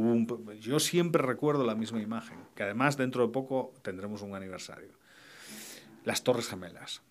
Yo 0.61 0.81
siempre 0.81 1.23
recuerdo 1.23 1.65
la 1.65 1.75
misma 1.75 2.01
imagen, 2.01 2.39
que 2.55 2.63
además 2.63 2.97
dentro 2.97 3.27
de 3.27 3.33
poco 3.33 3.75
tendremos 3.83 4.23
un 4.23 4.35
aniversario 4.35 5.04
las 6.05 6.23
Torres 6.23 6.49
Gemelas. 6.49 7.03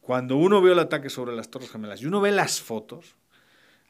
Cuando 0.00 0.36
uno 0.36 0.62
ve 0.62 0.72
el 0.72 0.78
ataque 0.78 1.10
sobre 1.10 1.34
las 1.34 1.50
Torres 1.50 1.70
Gemelas 1.70 2.00
y 2.00 2.06
uno 2.06 2.20
ve 2.20 2.30
las 2.30 2.60
fotos, 2.60 3.16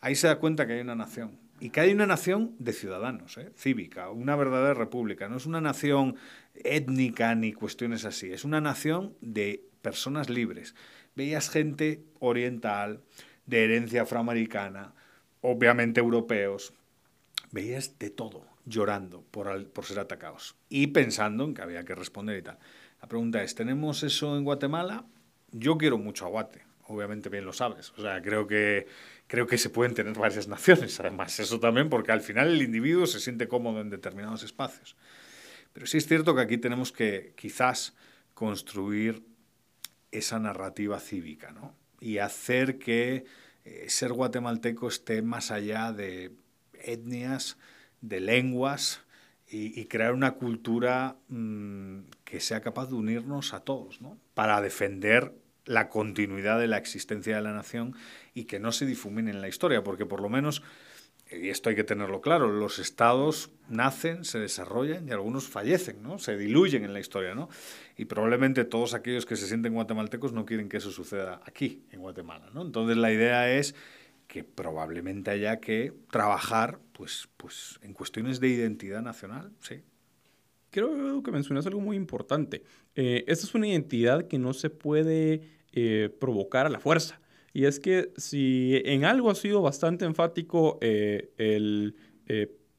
ahí 0.01 0.15
se 0.15 0.27
da 0.27 0.39
cuenta 0.39 0.67
que 0.67 0.75
hay 0.75 0.81
una 0.81 0.95
nación. 0.95 1.39
Y 1.59 1.71
que 1.71 1.81
hay 1.81 1.93
una 1.93 2.07
nación 2.07 2.55
de 2.59 2.73
ciudadanos, 2.73 3.39
¿eh? 3.39 3.51
cívica, 3.57 4.11
una 4.11 4.37
verdadera 4.37 4.75
república. 4.75 5.29
No 5.29 5.39
es 5.39 5.47
una 5.47 5.61
nación 5.61 6.17
étnica 6.55 7.35
ni 7.35 7.53
cuestiones 7.53 8.05
así. 8.05 8.31
Es 8.31 8.45
una 8.45 8.61
nación 8.61 9.15
de 9.21 9.63
personas 9.81 10.29
libres. 10.29 10.75
Veías 11.15 11.49
gente 11.49 12.03
oriental, 12.19 13.01
de 13.47 13.65
herencia 13.65 14.03
afroamericana, 14.03 14.93
obviamente 15.41 16.01
europeos, 16.01 16.75
veías 17.53 17.99
de 17.99 18.11
todo, 18.11 18.45
llorando 18.65 19.23
por, 19.31 19.67
por 19.69 19.85
ser 19.85 20.01
atacados 20.01 20.57
y 20.69 20.89
pensando 20.89 21.45
en 21.45 21.55
que 21.55 21.63
había 21.63 21.85
que 21.85 21.95
responder 21.95 22.39
y 22.39 22.43
tal. 22.43 22.59
La 23.01 23.09
pregunta 23.09 23.43
es, 23.43 23.55
¿tenemos 23.55 24.03
eso 24.03 24.37
en 24.37 24.45
Guatemala? 24.45 25.05
Yo 25.53 25.79
quiero 25.79 25.99
mucho 25.99 26.27
a 26.27 26.29
Guate, 26.29 26.65
obviamente 26.89 27.29
bien 27.29 27.45
lo 27.45 27.53
sabes. 27.53 27.93
O 27.97 28.03
sea, 28.03 28.21
creo 28.23 28.47
que, 28.47 28.87
creo 29.27 29.47
que 29.47 29.59
se 29.59 29.71
pueden 29.71 29.95
tener 29.95 30.15
varias 30.15 30.49
naciones, 30.49 30.99
además. 31.01 31.39
Eso 31.39 31.61
también, 31.61 31.89
porque 31.89 32.13
al 32.13 32.21
final 32.21 32.49
el 32.49 32.63
individuo 32.63 33.07
se 33.07 33.21
siente 33.21 33.49
cómodo 33.49 33.81
en 33.81 33.91
determinados 33.91 34.43
espacios. 34.43 34.97
Pero 35.73 35.87
sí 35.87 35.99
es 35.99 36.07
cierto 36.07 36.35
que 36.35 36.41
aquí 36.41 36.59
tenemos 36.59 36.91
que 36.91 37.35
quizás 37.37 37.95
construir 38.35 39.23
esa 40.11 40.39
narrativa 40.39 40.99
cívica, 41.01 41.53
¿no? 41.53 41.75
Y 42.01 42.19
hacer 42.19 42.79
que 42.79 43.25
eh, 43.65 43.87
ser 43.89 44.13
guatemalteco 44.13 44.89
esté 44.89 45.23
más 45.23 45.51
allá 45.51 45.93
de 45.93 46.33
etnias, 46.73 47.59
de 48.01 48.21
lenguas 48.21 49.03
y, 49.49 49.85
crear 49.87 50.13
una 50.13 50.33
cultura 50.33 51.17
mm, 51.29 52.01
que 52.25 52.41
sea 52.41 52.61
capaz 52.61 52.89
de 52.89 52.95
unirnos 52.95 53.55
a 53.55 53.61
todos, 53.61 54.01
¿no? 54.01 54.19
Para 54.35 54.61
defender 54.61 55.33
la 55.65 55.89
continuidad 55.89 56.59
de 56.59 56.67
la 56.67 56.79
existencia 56.79 57.37
de 57.37 57.43
la 57.43 57.53
nación 57.53 57.95
y 58.35 58.45
que 58.45 58.59
no 58.59 58.73
se 58.73 58.87
difumine 58.87 59.31
en 59.31 59.41
la 59.41 59.49
historia, 59.49 59.85
porque 59.85 60.05
por 60.05 60.21
lo 60.21 60.29
menos, 60.29 60.63
y 61.31 61.49
esto 61.49 61.71
hay 61.71 61.77
que 61.77 61.85
tenerlo 61.85 62.21
claro, 62.21 62.51
los 62.51 62.79
estados 62.79 63.51
nacen, 63.69 64.25
se 64.25 64.39
desarrollan 64.41 65.09
y 65.09 65.13
algunos 65.13 65.49
fallecen, 65.49 66.03
¿no? 66.03 66.19
Se 66.19 66.37
diluyen 66.37 66.85
en 66.85 66.93
la 66.93 67.01
historia, 67.01 67.35
¿no? 67.35 67.49
Y 67.97 68.07
probablemente 68.07 68.65
todos 68.65 68.95
aquellos 68.95 69.27
que 69.27 69.37
se 69.37 69.47
sienten 69.47 69.75
guatemaltecos 69.75 70.33
no 70.33 70.45
quieren 70.45 70.69
que 70.69 70.79
eso 70.79 70.91
suceda 70.91 71.41
aquí, 71.45 71.85
en 71.93 72.01
Guatemala, 72.01 72.51
¿no? 72.53 72.63
Entonces 72.63 72.97
la 72.97 73.13
idea 73.13 73.53
es 73.53 73.77
que 74.27 74.45
probablemente 74.45 75.31
haya 75.31 75.61
que 75.61 75.93
trabajar 76.11 76.81
pues, 76.93 77.29
pues 77.37 77.79
en 77.83 77.93
cuestiones 77.93 78.41
de 78.41 78.49
identidad 78.49 79.03
nacional, 79.03 79.53
sí. 79.61 79.83
Creo 80.71 81.23
que 81.23 81.31
mencionas 81.31 81.67
algo 81.67 81.81
muy 81.81 81.97
importante. 81.97 82.63
Eh, 82.95 83.25
esta 83.29 83.47
es 83.47 83.55
una 83.55 83.69
identidad 83.69 84.27
que 84.27 84.39
no 84.39 84.53
se 84.53 84.69
puede 84.69 85.41
eh, 85.73 86.15
provocar 86.21 86.67
a 86.67 86.69
la 86.69 86.81
fuerza. 86.81 87.21
Y 87.55 87.65
es 87.65 87.81
que 87.81 88.13
si 88.19 88.83
en 88.85 89.05
algo 89.05 89.31
ha 89.31 89.35
sido 89.35 89.63
bastante 89.63 90.05
enfático 90.05 90.79
eh, 90.83 91.33
el 91.39 91.97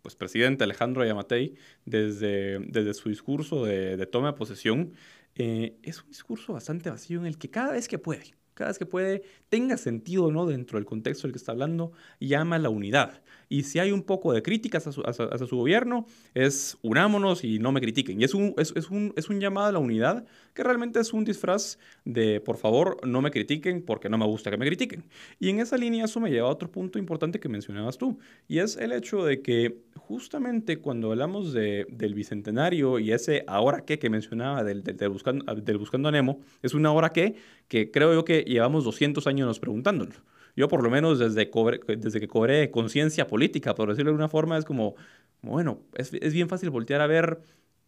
pues, 0.04 0.16
presidente 0.16 0.64
Alejandro 0.64 1.04
Yamatei 1.04 1.56
desde, 1.86 2.60
desde 2.60 2.94
su 2.94 3.10
discurso 3.10 3.66
de, 3.66 3.98
de 3.98 4.06
toma 4.06 4.34
de 4.34 4.38
posesión, 4.38 4.94
es 5.34 6.04
un 6.04 6.10
discurso 6.10 6.54
bastante 6.54 6.90
vacío 6.92 7.20
en 7.20 7.26
el 7.26 7.40
que 7.40 7.50
cada 7.50 7.72
vez 7.72 7.88
que 7.88 7.98
puede, 7.98 8.37
cada 8.58 8.72
vez 8.72 8.80
que 8.80 8.86
puede, 8.86 9.22
tenga 9.50 9.78
sentido 9.78 10.32
no 10.32 10.48
dentro 10.48 10.80
del 10.80 10.86
contexto 10.86 11.28
del 11.28 11.32
que 11.34 11.38
está 11.38 11.52
hablando, 11.52 11.92
llama 12.20 12.56
a 12.56 12.60
la 12.60 12.70
unidad. 12.70 13.22
Y 13.50 13.64
si 13.64 13.80
hay 13.80 13.92
un 13.92 14.02
poco 14.02 14.34
de 14.34 14.42
críticas 14.42 14.88
a 14.88 14.92
su, 14.92 15.04
su 15.04 15.56
gobierno, 15.56 16.06
es 16.34 16.78
unámonos 16.82 17.44
y 17.44 17.60
no 17.60 17.72
me 17.72 17.80
critiquen. 17.80 18.20
Y 18.20 18.24
es 18.24 18.34
un, 18.34 18.54
es, 18.58 18.74
es, 18.76 18.90
un, 18.90 19.14
es 19.16 19.30
un 19.30 19.40
llamado 19.40 19.68
a 19.68 19.72
la 19.72 19.80
unidad 19.80 20.26
que 20.54 20.64
realmente 20.64 21.00
es 21.00 21.14
un 21.14 21.24
disfraz 21.24 21.78
de, 22.04 22.42
por 22.42 22.58
favor, 22.58 22.98
no 23.08 23.22
me 23.22 23.30
critiquen 23.30 23.84
porque 23.84 24.10
no 24.10 24.18
me 24.18 24.26
gusta 24.26 24.50
que 24.50 24.58
me 24.58 24.66
critiquen. 24.66 25.04
Y 25.40 25.50
en 25.50 25.60
esa 25.60 25.78
línea 25.78 26.06
eso 26.06 26.20
me 26.20 26.32
lleva 26.32 26.48
a 26.48 26.52
otro 26.52 26.72
punto 26.72 26.98
importante 26.98 27.40
que 27.40 27.48
mencionabas 27.48 27.98
tú, 27.98 28.18
y 28.48 28.60
es 28.60 28.76
el 28.78 28.92
hecho 28.92 29.24
de 29.24 29.42
que 29.42 29.84
justamente 29.96 30.80
cuando 30.80 31.12
hablamos 31.12 31.54
de, 31.54 31.86
del 31.90 32.14
Bicentenario 32.16 32.98
y 32.98 33.12
ese 33.12 33.44
ahora 33.48 33.86
qué 33.86 34.00
que 34.00 34.10
mencionaba 34.10 34.64
del, 34.64 34.84
del, 34.84 35.10
buscando, 35.10 35.54
del 35.54 35.78
Buscando 35.78 36.10
a 36.10 36.12
Nemo, 36.12 36.40
es 36.62 36.74
una 36.74 36.90
ahora 36.90 37.12
qué 37.12 37.36
que 37.68 37.92
creo 37.92 38.14
yo 38.14 38.24
que 38.24 38.44
llevamos 38.48 38.84
200 38.84 39.26
años 39.28 39.60
preguntándolo. 39.60 40.14
Yo 40.56 40.68
por 40.68 40.84
lo 40.84 40.90
menos 40.90 41.20
desde, 41.20 41.52
desde 41.98 42.20
que 42.20 42.28
cobré 42.28 42.72
conciencia 42.72 43.28
política, 43.28 43.76
por 43.76 43.90
decirlo 43.90 44.10
de 44.10 44.14
alguna 44.14 44.30
forma, 44.30 44.58
es 44.58 44.66
como, 44.66 44.96
bueno, 45.42 45.82
es, 45.94 46.14
es 46.14 46.34
bien 46.34 46.50
fácil 46.50 46.72
voltear 46.72 47.02
a 47.02 47.08
ver 47.08 47.42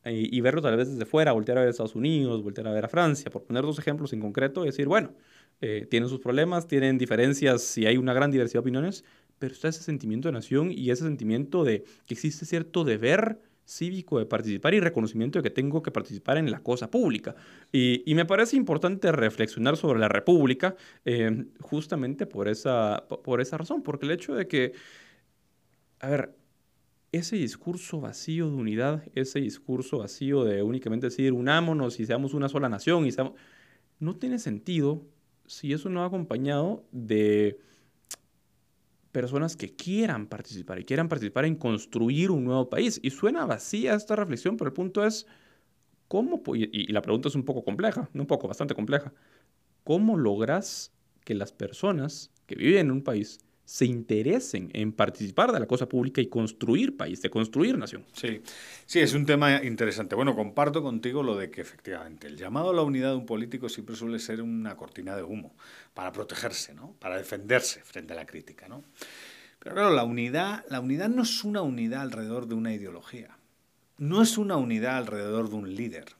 y, 0.06 0.36
y, 0.36 0.42
verlo 0.42 0.62
tal 0.62 0.78
vez 0.78 0.90
desde 0.90 1.06
fuera, 1.06 1.32
voltear 1.32 1.58
a 1.58 1.62
ver 1.62 1.68
a 1.68 1.72
Estados 1.72 1.96
Unidos, 1.96 2.44
voltear 2.44 2.68
a 2.68 2.72
ver 2.72 2.86
a 2.86 2.88
Francia, 2.88 3.32
por 3.32 3.44
poner 3.44 3.64
dos 3.64 3.80
ejemplos 3.80 4.14
en 4.14 4.22
concreto 4.22 4.64
y 4.64 4.68
decir, 4.68 4.88
bueno, 4.88 5.14
eh, 5.62 5.88
tienen 5.90 6.08
sus 6.08 6.20
problemas, 6.20 6.68
tienen 6.68 6.98
diferencias, 6.98 7.78
y 7.78 7.86
hay 7.86 7.98
una 7.98 8.14
gran 8.14 8.32
diversidad 8.32 8.60
de 8.60 8.68
opiniones, 8.70 9.04
pero 9.40 9.54
está 9.54 9.68
ese 9.68 9.84
sentimiento 9.84 10.30
de 10.30 10.34
nación 10.34 10.72
y 10.72 10.90
ese 10.92 11.04
sentimiento 11.04 11.64
de 11.66 11.84
que 12.06 12.14
existe 12.14 12.46
cierto 12.46 12.84
deber 12.86 13.42
cívico 13.70 14.18
de 14.18 14.26
participar 14.26 14.74
y 14.74 14.80
reconocimiento 14.80 15.40
de 15.40 15.44
que 15.44 15.52
tengo 15.52 15.84
que 15.84 15.92
participar 15.92 16.38
en 16.38 16.50
la 16.50 16.60
cosa 16.60 16.90
pública. 16.90 17.36
Y, 17.72 18.02
y 18.10 18.16
me 18.16 18.26
parece 18.26 18.56
importante 18.58 19.12
reflexionar 19.12 19.78
sobre 19.78 20.00
la 20.00 20.10
república 20.10 20.76
eh, 21.06 21.46
justamente 21.62 22.26
por 22.26 22.48
esa, 22.48 23.06
por 23.08 23.42
esa 23.42 23.58
razón, 23.58 23.84
porque 23.84 24.08
el 24.08 24.12
hecho 24.12 24.34
de 24.34 24.48
que, 24.48 24.74
a 26.00 26.10
ver, 26.10 26.36
ese 27.12 27.36
discurso 27.36 28.02
vacío 28.02 28.50
de 28.50 28.56
unidad, 28.56 29.04
ese 29.14 29.40
discurso 29.40 30.00
vacío 30.00 30.44
de 30.44 30.64
únicamente 30.64 31.08
decir 31.08 31.34
unámonos 31.34 32.00
y 32.00 32.06
seamos 32.06 32.34
una 32.34 32.50
sola 32.50 32.70
nación, 32.70 33.06
y 33.06 33.12
seamos... 33.12 33.34
no 34.00 34.16
tiene 34.16 34.40
sentido 34.40 35.06
si 35.46 35.74
eso 35.74 35.90
no 35.90 36.00
va 36.00 36.08
acompañado 36.08 36.84
de 36.92 37.60
personas 39.12 39.56
que 39.56 39.76
quieran 39.76 40.28
participar 40.28 40.80
y 40.80 40.86
quieran 40.86 41.10
participar 41.10 41.46
en 41.46 41.56
construir 41.56 42.32
un 42.32 42.44
nuevo 42.44 42.70
país. 42.70 43.00
Y 43.04 43.10
suena 43.10 43.46
vacía 43.46 43.96
esta 43.96 44.16
reflexión, 44.16 44.58
pero 44.58 44.70
el 44.70 44.74
punto 44.74 45.06
es, 45.06 45.26
¿cómo? 46.08 46.42
Y, 46.54 46.92
la 46.92 47.02
pregunta 47.02 47.30
es 47.30 47.36
un 47.36 47.44
poco 47.44 47.64
compleja, 47.64 48.10
no 48.14 48.24
un 48.24 48.28
poco, 48.28 48.48
bastante 48.48 48.76
compleja. 48.76 49.14
¿Cómo 49.84 50.18
logras 50.18 50.92
que 51.24 51.34
las 51.36 51.52
personas 51.52 52.32
que 52.46 52.56
viven 52.56 52.88
en 52.88 52.92
un 52.92 53.04
país 53.04 53.40
se 53.70 53.86
interesen 53.86 54.72
en 54.74 54.92
participar 54.92 55.52
de 55.52 55.60
la 55.60 55.68
cosa 55.68 55.88
pública 55.88 56.20
y 56.22 56.28
construir 56.28 56.98
país, 56.98 57.22
de 57.22 57.30
construir 57.30 57.78
nación. 57.78 58.04
Sí, 58.14 58.42
sí, 58.88 59.00
es 59.00 59.14
un 59.14 59.28
tema 59.28 59.64
interesante. 59.64 60.16
Bueno, 60.16 60.36
comparto 60.36 60.82
contigo 60.82 61.22
lo 61.22 61.38
de 61.38 61.52
que 61.52 61.62
efectivamente 61.62 62.26
el 62.26 62.36
llamado 62.36 62.72
a 62.72 62.74
la 62.74 62.82
unidad 62.82 63.12
de 63.12 63.18
un 63.18 63.28
político 63.28 63.70
siempre 63.70 63.96
suele 63.96 64.18
ser 64.18 64.42
una 64.42 64.76
cortina 64.76 65.16
de 65.16 65.22
humo 65.22 65.56
para 65.94 66.12
protegerse, 66.12 66.74
¿no? 66.74 66.96
Para 66.98 67.18
defenderse 67.18 67.82
frente 67.84 68.14
a 68.14 68.16
la 68.16 68.26
crítica, 68.26 68.68
¿no? 68.68 68.84
Pero 69.60 69.76
claro, 69.76 69.94
la 69.94 70.04
unidad, 70.04 70.66
la 70.72 70.80
unidad 70.80 71.10
no 71.10 71.22
es 71.22 71.44
una 71.44 71.62
unidad 71.62 72.02
alrededor 72.02 72.48
de 72.48 72.56
una 72.56 72.74
ideología. 72.74 73.38
No 74.00 74.24
es 74.24 74.40
una 74.40 74.58
unidad 74.58 74.98
alrededor 74.98 75.48
de 75.48 75.56
un 75.58 75.76
líder. 75.76 76.16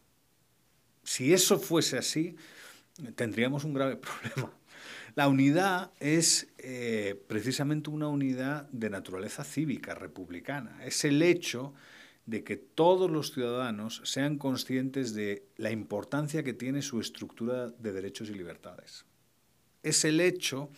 Si 1.04 1.34
eso 1.34 1.58
fuese 1.58 1.98
así, 1.98 2.36
tendríamos 3.16 3.64
un 3.64 3.74
grave 3.74 3.96
problema. 4.36 4.54
La 5.16 5.28
unidad 5.28 5.92
es 6.00 6.48
eh, 6.58 7.22
precisamente 7.28 7.90
una 7.90 8.08
unidad 8.08 8.70
de 8.70 8.90
naturaleza 8.90 9.44
cívica, 9.44 9.96
republicana. 9.96 10.84
Es 10.86 11.04
el 11.06 11.22
hecho 11.22 11.74
de 12.26 12.44
que 12.44 12.58
todos 12.58 13.10
los 13.10 13.34
ciudadanos 13.34 14.02
sean 14.06 14.38
conscientes 14.38 15.14
de 15.14 15.48
la 15.58 15.72
importancia 15.72 16.44
que 16.44 16.54
tiene 16.54 16.82
su 16.82 17.00
estructura 17.00 17.70
de 17.70 17.92
derechos 17.92 18.30
y 18.30 18.34
libertades. 18.34 19.06
Es 19.82 20.06
el 20.06 20.20
hecho 20.20 20.70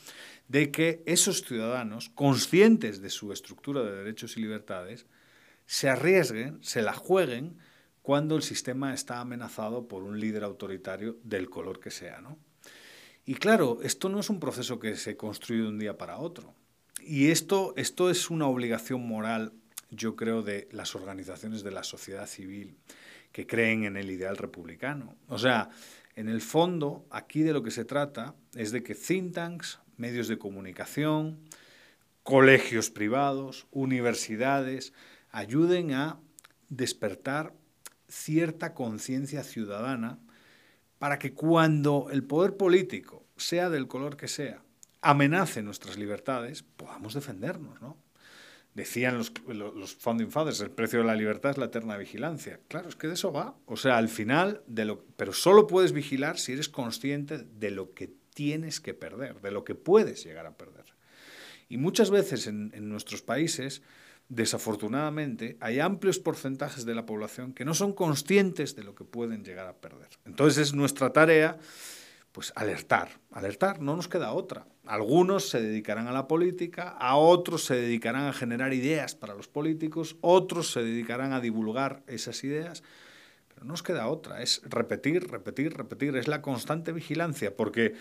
de 0.47 0.71
que 0.71 1.03
esos 1.05 1.41
ciudadanos, 1.41 2.09
conscientes 2.09 3.01
de 3.01 3.09
su 3.09 3.33
estructura 3.33 3.83
de 3.83 3.91
derechos 3.91 4.37
y 4.37 4.41
libertades, 4.41 5.07
se 5.65 5.89
arriesguen, 5.89 6.63
se 6.63 6.81
la 6.81 6.93
jueguen 6.93 7.57
cuando 8.01 8.35
el 8.35 8.43
sistema 8.43 8.93
está 8.93 9.19
amenazado 9.19 9.87
por 9.87 10.03
un 10.03 10.19
líder 10.19 10.43
autoritario 10.43 11.17
del 11.23 11.49
color 11.49 11.79
que 11.79 11.91
sea, 11.91 12.21
¿no? 12.21 12.37
Y 13.25 13.35
claro, 13.35 13.79
esto 13.83 14.09
no 14.09 14.19
es 14.19 14.29
un 14.29 14.39
proceso 14.39 14.79
que 14.79 14.95
se 14.95 15.15
construye 15.15 15.61
de 15.61 15.67
un 15.67 15.79
día 15.79 15.97
para 15.97 16.17
otro. 16.17 16.55
Y 17.03 17.29
esto, 17.29 17.73
esto 17.77 18.09
es 18.09 18.29
una 18.29 18.47
obligación 18.47 19.07
moral, 19.07 19.53
yo 19.89 20.15
creo, 20.15 20.41
de 20.43 20.67
las 20.71 20.95
organizaciones 20.95 21.63
de 21.63 21.71
la 21.71 21.83
sociedad 21.83 22.27
civil 22.27 22.77
que 23.31 23.47
creen 23.47 23.83
en 23.85 23.97
el 23.97 24.09
ideal 24.09 24.37
republicano. 24.37 25.15
O 25.27 25.37
sea, 25.37 25.69
en 26.15 26.29
el 26.29 26.41
fondo, 26.41 27.05
aquí 27.09 27.41
de 27.41 27.53
lo 27.53 27.63
que 27.63 27.71
se 27.71 27.85
trata 27.85 28.35
es 28.55 28.71
de 28.71 28.83
que 28.83 28.95
think 28.95 29.33
tanks, 29.33 29.79
medios 29.97 30.27
de 30.27 30.37
comunicación, 30.37 31.39
colegios 32.23 32.89
privados, 32.89 33.67
universidades, 33.71 34.93
ayuden 35.31 35.93
a 35.93 36.19
despertar 36.69 37.53
cierta 38.07 38.73
conciencia 38.73 39.43
ciudadana 39.43 40.19
para 41.01 41.17
que 41.17 41.33
cuando 41.33 42.09
el 42.11 42.23
poder 42.23 42.57
político, 42.57 43.25
sea 43.35 43.71
del 43.71 43.87
color 43.87 44.17
que 44.17 44.27
sea, 44.27 44.61
amenace 45.01 45.63
nuestras 45.63 45.97
libertades, 45.97 46.61
podamos 46.61 47.15
defendernos, 47.15 47.81
¿no? 47.81 47.97
Decían 48.75 49.17
los, 49.17 49.33
los, 49.47 49.95
founding 49.95 50.29
fathers, 50.29 50.61
el 50.61 50.69
precio 50.69 50.99
de 50.99 51.05
la 51.05 51.15
libertad 51.15 51.49
es 51.49 51.57
la 51.57 51.65
eterna 51.65 51.97
vigilancia. 51.97 52.59
Claro, 52.67 52.87
es 52.87 52.95
que 52.95 53.07
de 53.07 53.15
eso 53.15 53.31
va. 53.33 53.55
O 53.65 53.77
sea, 53.77 53.97
al 53.97 54.09
final, 54.09 54.61
de 54.67 54.85
lo, 54.85 55.03
pero 55.17 55.33
solo 55.33 55.65
puedes 55.65 55.91
vigilar 55.91 56.37
si 56.37 56.51
eres 56.51 56.69
consciente 56.69 57.39
de 57.39 57.71
lo 57.71 57.95
que 57.95 58.13
tienes 58.35 58.79
que 58.79 58.93
perder, 58.93 59.41
de 59.41 59.49
lo 59.49 59.63
que 59.63 59.73
puedes 59.73 60.23
llegar 60.23 60.45
a 60.45 60.55
perder. 60.55 60.85
Y 61.71 61.77
muchas 61.77 62.09
veces 62.11 62.47
en, 62.47 62.71
en 62.75 62.89
nuestros 62.89 63.21
países 63.21 63.81
desafortunadamente, 64.31 65.57
hay 65.59 65.81
amplios 65.81 66.17
porcentajes 66.17 66.85
de 66.85 66.95
la 66.95 67.05
población 67.05 67.51
que 67.51 67.65
no 67.65 67.73
son 67.73 67.91
conscientes 67.91 68.77
de 68.77 68.83
lo 68.83 68.95
que 68.95 69.03
pueden 69.03 69.43
llegar 69.43 69.67
a 69.67 69.75
perder. 69.75 70.07
Entonces 70.25 70.69
es 70.69 70.73
nuestra 70.73 71.11
tarea 71.11 71.59
pues 72.31 72.53
alertar, 72.55 73.19
alertar, 73.31 73.81
no 73.81 73.97
nos 73.97 74.07
queda 74.07 74.31
otra. 74.31 74.65
Algunos 74.85 75.49
se 75.49 75.61
dedicarán 75.61 76.07
a 76.07 76.13
la 76.13 76.29
política, 76.29 76.95
a 76.97 77.17
otros 77.17 77.65
se 77.65 77.75
dedicarán 77.75 78.25
a 78.27 78.31
generar 78.31 78.73
ideas 78.73 79.15
para 79.15 79.35
los 79.35 79.49
políticos, 79.49 80.15
otros 80.21 80.71
se 80.71 80.81
dedicarán 80.81 81.33
a 81.33 81.41
divulgar 81.41 82.01
esas 82.07 82.41
ideas, 82.45 82.83
pero 83.49 83.65
no 83.65 83.73
nos 83.73 83.83
queda 83.83 84.07
otra, 84.07 84.41
es 84.41 84.61
repetir, 84.63 85.29
repetir, 85.29 85.75
repetir, 85.75 86.15
es 86.15 86.29
la 86.29 86.41
constante 86.41 86.93
vigilancia, 86.93 87.53
porque 87.53 87.95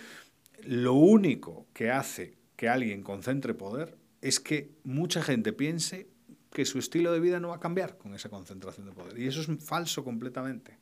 lo 0.63 0.95
único 0.95 1.67
que 1.73 1.91
hace 1.91 2.40
que 2.61 2.69
alguien 2.69 3.03
concentre 3.03 3.55
poder 3.55 3.97
es 4.21 4.39
que 4.39 4.71
mucha 4.85 5.23
gente 5.23 5.55
piense 5.55 6.09
que 6.53 6.67
su 6.67 6.79
estilo 6.79 7.11
de 7.11 7.19
vida 7.19 7.41
no 7.41 7.49
va 7.49 7.57
a 7.57 7.59
cambiar 7.61 7.97
con 7.97 8.15
esa 8.15 8.29
concentración 8.29 8.85
de 8.85 8.93
poder. 8.93 9.19
Y 9.19 9.27
eso 9.27 9.41
es 9.41 9.49
falso 9.65 10.05
completamente. 10.05 10.77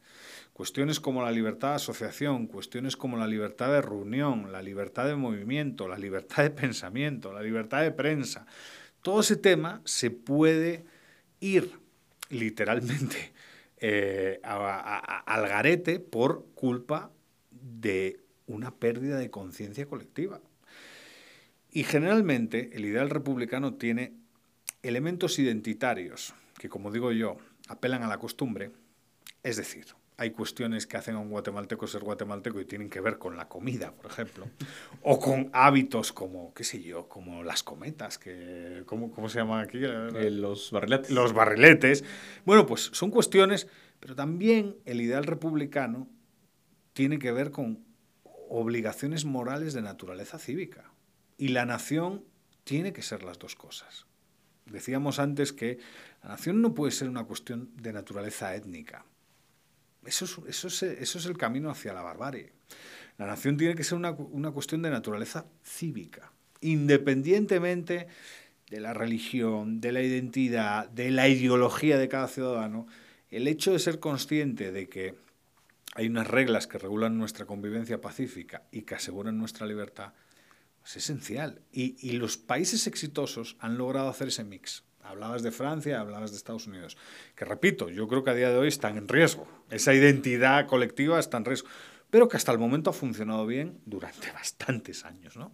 Cuestiones 0.52 0.98
como 0.98 1.22
la 1.22 1.30
libertad 1.30 1.68
de 1.68 1.74
asociación, 1.76 2.48
cuestiones 2.48 2.96
como 2.96 3.16
la 3.16 3.28
libertad 3.28 3.70
de 3.70 3.80
reunión, 3.80 4.50
la 4.50 4.60
libertad 4.60 5.06
de 5.06 5.14
movimiento, 5.14 5.86
la 5.86 5.98
libertad 5.98 6.42
de 6.42 6.50
pensamiento, 6.50 7.32
la 7.32 7.42
libertad 7.42 7.82
de 7.82 7.92
prensa, 7.92 8.44
todo 9.00 9.20
ese 9.20 9.36
tema 9.36 9.80
se 9.84 10.10
puede 10.10 10.84
ir 11.38 11.70
literalmente 12.28 13.32
eh, 13.76 14.40
al 14.42 15.46
garete 15.46 16.00
por 16.00 16.44
culpa 16.56 17.12
de 17.52 18.18
una 18.48 18.74
pérdida 18.74 19.16
de 19.16 19.30
conciencia 19.30 19.86
colectiva. 19.86 20.40
Y 21.70 21.84
generalmente 21.84 22.70
el 22.74 22.84
ideal 22.84 23.10
republicano 23.10 23.74
tiene 23.74 24.14
elementos 24.82 25.38
identitarios 25.38 26.34
que, 26.58 26.68
como 26.68 26.90
digo 26.90 27.12
yo, 27.12 27.36
apelan 27.68 28.02
a 28.02 28.08
la 28.08 28.18
costumbre, 28.18 28.72
es 29.42 29.56
decir, 29.56 29.86
hay 30.16 30.32
cuestiones 30.32 30.86
que 30.86 30.96
hacen 30.96 31.14
a 31.14 31.20
un 31.20 31.30
guatemalteco 31.30 31.86
ser 31.86 32.02
guatemalteco 32.02 32.60
y 32.60 32.64
tienen 32.64 32.90
que 32.90 33.00
ver 33.00 33.18
con 33.18 33.36
la 33.36 33.48
comida, 33.48 33.92
por 33.92 34.06
ejemplo, 34.06 34.48
o 35.02 35.20
con 35.20 35.48
hábitos 35.52 36.12
como, 36.12 36.52
qué 36.54 36.64
sé 36.64 36.82
yo, 36.82 37.08
como 37.08 37.44
las 37.44 37.62
cometas, 37.62 38.18
que, 38.18 38.82
¿cómo, 38.84 39.12
cómo 39.12 39.28
se 39.28 39.38
llaman 39.38 39.64
aquí? 39.64 39.78
Eh, 39.80 40.30
los 40.32 40.72
barriletes. 40.72 41.10
Los 41.12 41.32
barriletes. 41.32 42.04
Bueno, 42.44 42.66
pues 42.66 42.90
son 42.92 43.12
cuestiones, 43.12 43.68
pero 44.00 44.16
también 44.16 44.76
el 44.86 45.00
ideal 45.00 45.22
republicano 45.22 46.08
tiene 46.94 47.20
que 47.20 47.30
ver 47.30 47.52
con 47.52 47.84
obligaciones 48.48 49.24
morales 49.24 49.72
de 49.72 49.82
naturaleza 49.82 50.38
cívica. 50.40 50.90
Y 51.38 51.48
la 51.48 51.64
nación 51.64 52.24
tiene 52.64 52.92
que 52.92 53.00
ser 53.00 53.22
las 53.22 53.38
dos 53.38 53.54
cosas. 53.54 54.04
Decíamos 54.66 55.18
antes 55.18 55.52
que 55.52 55.78
la 56.22 56.30
nación 56.30 56.60
no 56.60 56.74
puede 56.74 56.92
ser 56.92 57.08
una 57.08 57.24
cuestión 57.24 57.70
de 57.76 57.92
naturaleza 57.92 58.54
étnica. 58.54 59.06
Eso 60.04 60.24
es, 60.46 60.82
eso 60.82 61.18
es, 61.18 61.26
el 61.26 61.38
camino 61.38 61.70
hacia 61.70 61.94
la 61.94 62.02
barbarie. 62.02 62.52
La 63.16 63.26
nación 63.26 63.56
tiene 63.56 63.74
que 63.74 63.84
ser 63.84 63.96
una, 63.96 64.10
una 64.10 64.50
cuestión 64.50 64.82
de 64.82 64.90
naturaleza 64.90 65.46
cívica, 65.64 66.32
independientemente 66.60 68.08
de 68.68 68.80
la 68.80 68.92
religión, 68.92 69.80
de 69.80 69.92
la 69.92 70.02
identidad, 70.02 70.88
de 70.90 71.10
la 71.10 71.28
ideología 71.28 71.98
de 71.98 72.08
cada 72.08 72.28
ciudadano. 72.28 72.86
El 73.30 73.48
hecho 73.48 73.72
de 73.72 73.78
ser 73.78 73.98
consciente 73.98 74.72
de 74.72 74.88
que 74.88 75.14
hay 75.94 76.06
unas 76.06 76.26
reglas 76.26 76.66
que 76.66 76.78
regulan 76.78 77.16
nuestra 77.16 77.46
convivencia 77.46 78.00
pacífica 78.00 78.64
y 78.70 78.82
que 78.82 78.94
aseguran 78.94 79.38
nuestra 79.38 79.66
libertad 79.66 80.12
es 80.88 80.96
esencial. 80.96 81.60
Y, 81.70 82.12
los 82.12 82.38
países 82.38 82.86
exitosos 82.86 83.56
han 83.60 83.76
logrado 83.76 84.08
hacer 84.08 84.28
ese 84.28 84.42
mix. 84.42 84.84
Hablabas 85.02 85.42
de 85.42 85.50
Francia, 85.50 86.00
hablabas 86.00 86.30
de 86.30 86.38
Estados 86.38 86.66
Unidos. 86.66 86.96
Que 87.36 87.44
repito, 87.44 87.90
yo 87.90 88.08
creo 88.08 88.24
que 88.24 88.30
a 88.30 88.34
día 88.34 88.50
de 88.50 88.56
hoy 88.56 88.68
están 88.68 88.96
en 88.96 89.06
riesgo. 89.06 89.46
Esa 89.70 89.92
identidad 89.92 90.66
colectiva 90.66 91.20
está 91.20 91.36
en 91.36 91.44
riesgo. 91.44 91.68
Pero 92.08 92.26
que 92.26 92.38
hasta 92.38 92.52
el 92.52 92.58
momento 92.58 92.88
ha 92.88 92.94
funcionado 92.94 93.46
bien 93.46 93.80
durante 93.84 94.32
bastantes 94.32 95.04
años. 95.04 95.36
¿no? 95.36 95.52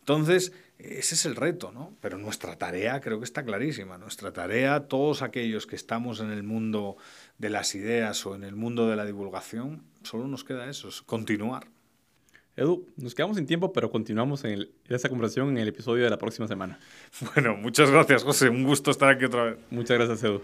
Entonces, 0.00 0.52
ese 0.78 1.14
es 1.14 1.24
el 1.24 1.34
reto, 1.34 1.72
¿no? 1.72 1.96
Pero 2.02 2.18
nuestra 2.18 2.56
tarea 2.56 3.00
creo 3.00 3.18
que 3.18 3.24
está 3.24 3.42
clarísima. 3.42 3.96
Nuestra 3.96 4.34
tarea, 4.34 4.86
todos 4.86 5.22
aquellos 5.22 5.66
que 5.66 5.76
estamos 5.76 6.20
en 6.20 6.30
el 6.30 6.42
mundo 6.42 6.98
de 7.38 7.48
las 7.48 7.74
ideas 7.74 8.26
o 8.26 8.34
en 8.34 8.44
el 8.44 8.54
mundo 8.54 8.86
de 8.86 8.96
la 8.96 9.06
divulgación, 9.06 9.82
solo 10.02 10.28
nos 10.28 10.44
queda 10.44 10.68
eso, 10.68 10.90
continuar. 11.06 11.73
Edu, 12.56 12.86
nos 12.96 13.14
quedamos 13.14 13.36
sin 13.36 13.46
tiempo, 13.46 13.72
pero 13.72 13.90
continuamos 13.90 14.44
en, 14.44 14.68
esta 14.88 15.08
conversación 15.08 15.48
en 15.48 15.58
el 15.58 15.68
episodio 15.68 16.04
de 16.04 16.10
la 16.10 16.18
próxima 16.18 16.46
semana. 16.46 16.78
Bueno, 17.34 17.56
muchas 17.56 17.90
gracias, 17.90 18.22
José. 18.22 18.48
Un 18.48 18.64
gusto 18.64 18.90
estar 18.90 19.08
aquí 19.08 19.24
otra 19.24 19.44
vez. 19.44 19.56
Muchas 19.70 19.98
gracias, 19.98 20.22
Edu. 20.22 20.40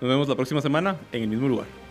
Nos 0.00 0.10
vemos 0.10 0.28
la 0.28 0.34
próxima 0.34 0.60
semana 0.60 0.96
en 1.12 1.22
el 1.22 1.28
mismo 1.28 1.48
lugar. 1.48 1.87